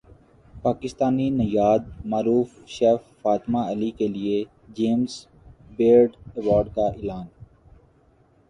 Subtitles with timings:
[0.63, 4.37] پاکستانی نژاد معروف شیف فاطمہ علی کیلئے
[4.75, 5.13] جیمز
[5.77, 7.25] بیئرڈ ایوارڈ کا اعلان